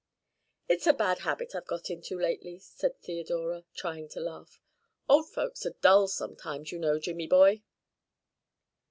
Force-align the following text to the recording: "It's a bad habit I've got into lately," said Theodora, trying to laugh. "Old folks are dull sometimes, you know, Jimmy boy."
"It's 0.67 0.87
a 0.87 0.93
bad 0.95 1.19
habit 1.19 1.53
I've 1.53 1.67
got 1.67 1.91
into 1.91 2.17
lately," 2.19 2.57
said 2.57 2.97
Theodora, 3.03 3.65
trying 3.75 4.09
to 4.09 4.19
laugh. 4.19 4.59
"Old 5.07 5.29
folks 5.29 5.63
are 5.67 5.75
dull 5.79 6.07
sometimes, 6.07 6.71
you 6.71 6.79
know, 6.79 6.97
Jimmy 6.97 7.27
boy." 7.27 7.61